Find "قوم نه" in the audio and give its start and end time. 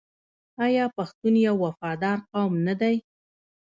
2.31-2.73